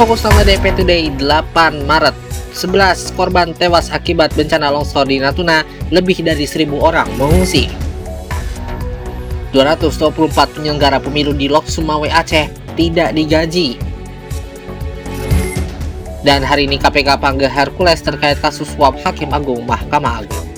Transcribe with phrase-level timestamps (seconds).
[0.00, 2.16] Fokus nama DP Today 8 Maret.
[2.56, 5.60] 11 korban tewas akibat bencana longsor di Natuna
[5.92, 7.68] lebih dari 1000 orang mengungsi.
[9.52, 12.48] 224 penyelenggara pemilu di Lok Sumawe Aceh
[12.80, 13.76] tidak digaji.
[16.24, 20.49] Dan hari ini KPK panggil Hercules terkait kasus suap Hakim Agung Mahkamah Agung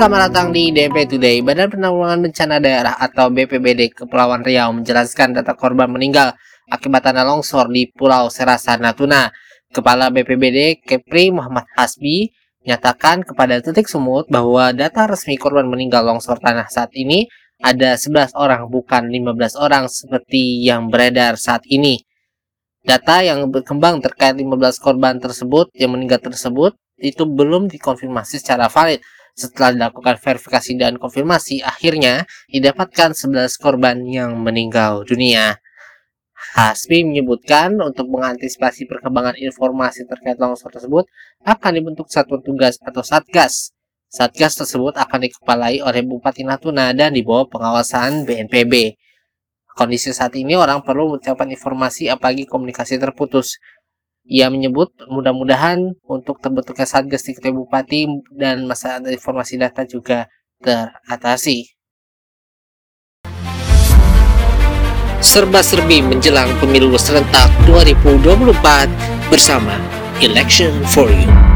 [0.00, 1.44] Selamat datang di DP Today.
[1.44, 6.32] Badan Penanggulangan Bencana Daerah atau BPBD Kepulauan Riau menjelaskan data korban meninggal
[6.72, 9.28] akibat tanah longsor di Pulau Serasa, Natuna.
[9.68, 12.32] Kepala BPBD Kepri Muhammad Hasbi
[12.64, 17.28] menyatakan kepada Titik Sumut bahwa data resmi korban meninggal longsor tanah saat ini
[17.60, 22.00] ada 11 orang bukan 15 orang seperti yang beredar saat ini.
[22.80, 24.48] Data yang berkembang terkait 15
[24.80, 31.64] korban tersebut yang meninggal tersebut itu belum dikonfirmasi secara valid setelah dilakukan verifikasi dan konfirmasi,
[31.64, 35.58] akhirnya didapatkan 11 korban yang meninggal dunia.
[36.50, 41.06] Hasbi menyebutkan untuk mengantisipasi perkembangan informasi terkait longsor tersebut
[41.46, 43.70] akan dibentuk satuan tugas atau satgas.
[44.10, 48.98] Satgas tersebut akan dikepalai oleh Bupati Natuna dan di bawah pengawasan BNPB.
[49.70, 53.62] Kondisi saat ini orang perlu mengucapkan informasi apalagi komunikasi terputus.
[54.30, 60.30] Ia menyebut mudah-mudahan untuk terbentuknya Satgas di Bupati dan masalah informasi data juga
[60.62, 61.66] teratasi.
[65.18, 68.54] Serba-serbi menjelang pemilu serentak 2024
[69.34, 69.74] bersama
[70.22, 71.49] Election for You.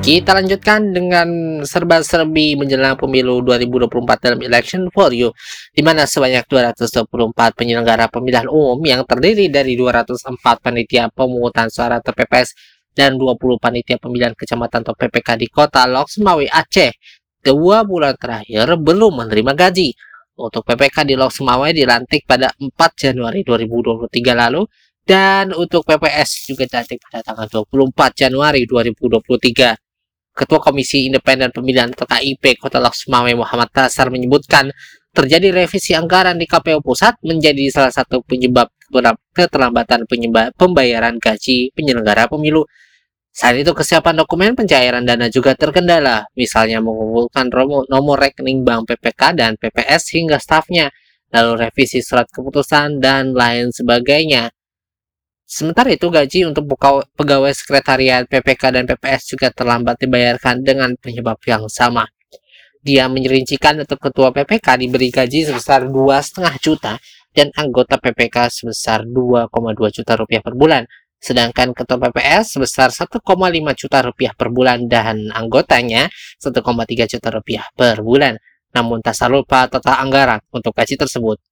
[0.00, 5.28] Kita lanjutkan dengan serba-serbi menjelang pemilu 2024 dalam Election for You,
[5.76, 7.04] di mana sebanyak 224
[7.52, 12.56] penyelenggara pemilihan umum yang terdiri dari 204 panitia pemungutan suara atau PPS
[12.96, 16.96] dan 20 panitia pemilihan kecamatan atau PPK di kota Lok Sumawe, Aceh,
[17.44, 19.92] dua bulan terakhir belum menerima gaji.
[20.40, 24.64] Untuk PPK di Lok Sumawe dilantik pada 4 Januari 2023 lalu,
[25.04, 29.89] dan untuk PPS juga dilantik pada tanggal 24 Januari 2023.
[30.30, 34.70] Ketua Komisi Independen Pemilihan atau KIP Kota Loksmawe Muhammad Tasar menyebutkan
[35.10, 38.70] terjadi revisi anggaran di KPU Pusat menjadi salah satu penyebab
[39.34, 40.06] keterlambatan
[40.54, 42.62] pembayaran gaji penyelenggara pemilu.
[43.30, 47.46] Saat itu kesiapan dokumen pencairan dana juga terkendala, misalnya mengumpulkan
[47.86, 50.90] nomor rekening bank PPK dan PPS hingga stafnya,
[51.30, 54.50] lalu revisi surat keputusan dan lain sebagainya.
[55.50, 56.78] Sementara itu gaji untuk
[57.18, 62.06] pegawai sekretariat PPK dan PPS juga terlambat dibayarkan dengan penyebab yang sama.
[62.78, 67.02] Dia menyerincikan untuk ketua PPK diberi gaji sebesar 2,5 juta
[67.34, 69.50] dan anggota PPK sebesar 2,2
[69.90, 70.86] juta rupiah per bulan.
[71.18, 73.18] Sedangkan ketua PPS sebesar 1,5
[73.74, 76.06] juta rupiah per bulan dan anggotanya
[76.38, 78.38] 1,3 juta rupiah per bulan.
[78.70, 81.42] Namun tak lupa total anggaran untuk gaji tersebut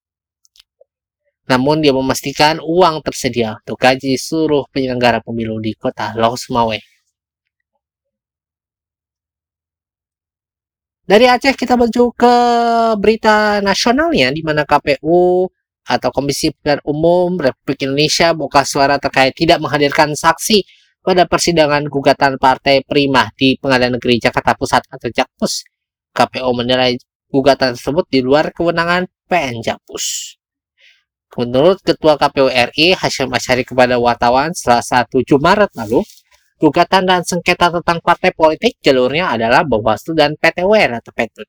[1.48, 6.76] namun dia memastikan uang tersedia untuk gaji seluruh penyelenggara pemilu di kota Sumawe.
[11.08, 12.34] Dari Aceh kita menuju ke
[13.00, 15.48] berita nasionalnya di mana KPU
[15.88, 20.60] atau Komisi Pemilihan Umum Republik Indonesia buka suara terkait tidak menghadirkan saksi
[21.00, 25.64] pada persidangan gugatan Partai Prima di Pengadilan Negeri Jakarta Pusat atau Jakpus.
[26.12, 27.00] KPU menilai
[27.32, 30.37] gugatan tersebut di luar kewenangan PN Jakpus.
[31.36, 36.00] Menurut Ketua KPU RI Hashim Asyari kepada wartawan selasa 7 Maret lalu,
[36.56, 41.44] gugatan dan sengketa tentang partai politik jalurnya adalah Bawaslu dan PTWR atau Petun.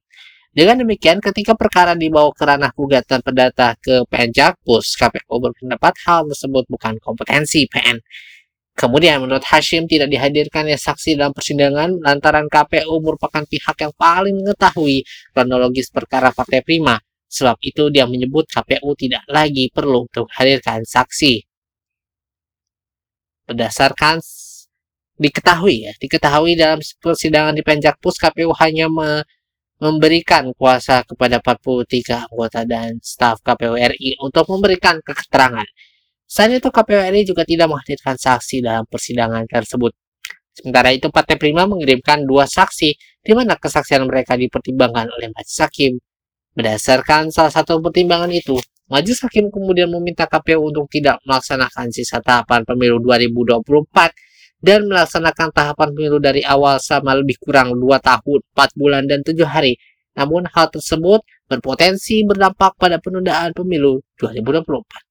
[0.51, 6.27] Dengan demikian, ketika perkara dibawa ke ranah gugatan perdata ke PN Jakpus, KPU berpendapat hal
[6.27, 8.01] tersebut bukan kompetensi PN.
[8.75, 15.03] Kemudian menurut Hashim tidak dihadirkannya saksi dalam persidangan lantaran KPU merupakan pihak yang paling mengetahui
[15.35, 21.45] kronologis perkara Partai Prima Sebab itu dia menyebut KPU tidak lagi perlu untuk hadirkan saksi.
[23.45, 24.17] Berdasarkan
[25.21, 29.09] diketahui ya, diketahui dalam persidangan di Penjakpus KPU hanya me
[29.79, 35.63] memberikan kuasa kepada 43 anggota dan staf KPU RI untuk memberikan keterangan.
[36.27, 39.95] Selain itu KPU RI juga tidak menghadirkan saksi dalam persidangan tersebut.
[40.51, 42.89] Sementara itu Partai Prima mengirimkan dua saksi
[43.23, 45.95] di mana kesaksian mereka dipertimbangkan oleh majelis hakim
[46.57, 48.57] Berdasarkan salah satu pertimbangan itu,
[48.89, 55.89] Majelis Hakim kemudian meminta KPU untuk tidak melaksanakan sisa tahapan pemilu 2024 dan melaksanakan tahapan
[55.93, 59.77] pemilu dari awal sama lebih kurang 2 tahun, 4 bulan, dan 7 hari.
[60.17, 65.08] Namun hal tersebut berpotensi berdampak pada penundaan pemilu 2024.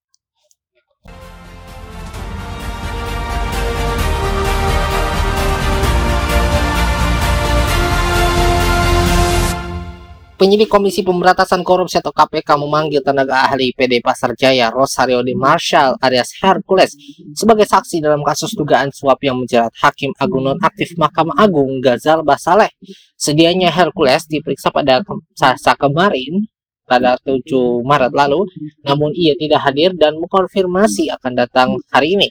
[10.38, 15.98] Penyidik Komisi Pemberantasan Korupsi atau KPK memanggil tenaga ahli PD Pasar Jaya Rosario de Marshall
[15.98, 16.94] alias Hercules
[17.34, 22.70] sebagai saksi dalam kasus dugaan suap yang menjerat Hakim Agung Nonaktif Mahkamah Agung Gazal Basaleh.
[23.18, 25.02] Sedianya Hercules diperiksa pada
[25.34, 26.46] Selasa kemarin
[26.86, 27.42] pada 7
[27.82, 28.46] Maret lalu,
[28.86, 32.30] namun ia tidak hadir dan mengkonfirmasi akan datang hari ini.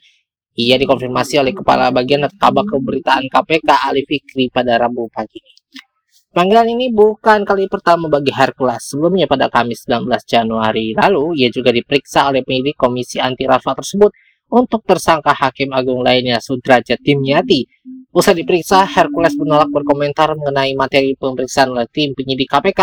[0.56, 5.44] Ia dikonfirmasi oleh Kepala Bagian Kabak Keberitaan KPK Ali Fikri pada Rabu pagi.
[6.38, 8.94] Panggilan ini bukan kali pertama bagi Hercules.
[8.94, 14.14] Sebelumnya pada Kamis 19 Januari lalu, ia juga diperiksa oleh penyidik Komisi Anti Rasuah tersebut
[14.54, 17.66] untuk tersangka Hakim Agung lainnya Sudrajat Dimyati.
[18.14, 22.82] Usai diperiksa, Hercules menolak berkomentar mengenai materi pemeriksaan oleh tim penyidik KPK.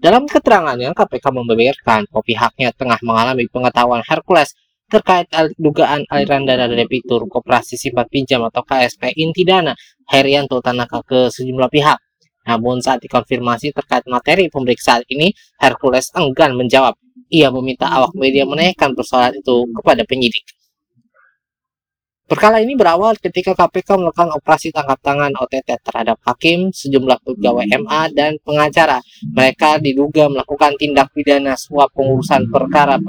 [0.00, 4.56] Dalam keterangannya, KPK membeberkan bahwa pihaknya tengah mengalami pengetahuan Hercules
[4.88, 5.28] terkait
[5.60, 9.76] dugaan aliran dana dari debitur Koperasi Simpan Pinjam atau KSP Inti Dana
[10.08, 12.07] Herianto Tanaka ke sejumlah pihak.
[12.48, 16.96] Namun saat dikonfirmasi terkait materi pemeriksaan ini, Hercules enggan menjawab.
[17.28, 20.48] Ia meminta awak media menanyakan persoalan itu kepada penyidik.
[22.28, 28.12] Perkara ini berawal ketika KPK melakukan operasi tangkap tangan OTT terhadap hakim, sejumlah pegawai MA,
[28.12, 29.00] dan pengacara.
[29.32, 33.00] Mereka diduga melakukan tindak pidana suap pengurusan perkara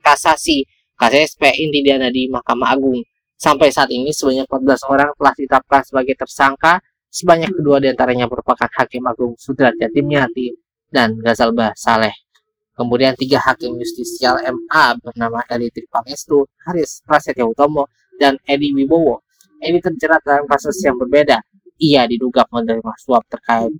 [0.00, 0.64] kasasi
[0.96, 3.04] KSSP inti dana di Mahkamah Agung.
[3.36, 6.80] Sampai saat ini sebanyak 14 orang telah ditetapkan sebagai tersangka
[7.14, 10.50] Sebanyak kedua di antaranya merupakan Hakim Agung Sudrajat Dimyati
[10.90, 12.10] dan Gazalba Saleh.
[12.74, 17.86] Kemudian tiga hakim justisial MA bernama Edi Tripangestu, Haris Prasetya Utomo,
[18.18, 19.22] dan Edi Wibowo.
[19.62, 21.38] Edi terjerat dalam kasus yang berbeda.
[21.78, 23.70] Ia diduga menerima suap terkait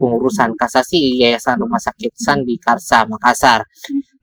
[0.00, 3.60] pengurusan kasasi Yayasan Rumah Sakit Sandi Karsa Makassar.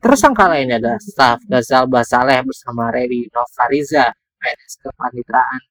[0.01, 5.61] Tersangka lainnya adalah staf Gazalba Saleh bersama Redi Novariza PNS Kepanitraan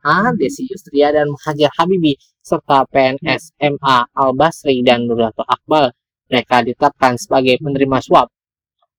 [0.00, 5.92] MA Desi Yustria dan Muhajir Habibi serta PNS MA Al Basri dan Nurato Akbal
[6.26, 8.26] mereka ditetapkan sebagai penerima suap.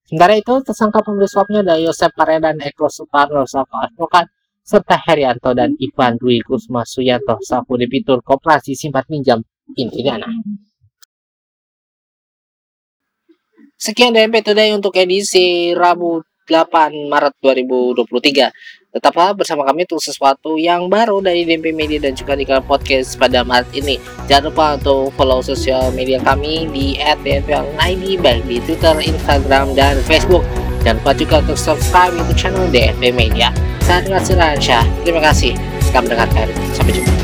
[0.07, 4.31] Sementara itu, tersangka pemberi suapnya adalah Yosep Pare dan Eko Suparno selaku advokat
[4.63, 9.39] serta Herianto dan Ivan Dwi Kusma Suyanto selaku debitur koperasi simpan pinjam
[9.75, 10.27] inti dana.
[13.75, 18.47] Sekian DMP Today untuk edisi Rabu 8 Maret 2023.
[18.97, 23.45] Tetaplah bersama kami untuk sesuatu yang baru dari DMP Media dan juga di podcast pada
[23.45, 24.01] Maret ini.
[24.25, 30.41] Jangan lupa untuk follow sosial media kami di @dmponline baik di Twitter, Instagram, dan Facebook.
[30.81, 33.53] Jangan lupa juga untuk subscribe YouTube channel DMP Media.
[33.85, 34.81] Saya Dengar Siransyah.
[35.05, 35.53] Terima kasih.
[35.85, 36.47] Selamat mendengarkan.
[36.73, 37.16] Sampai jumpa.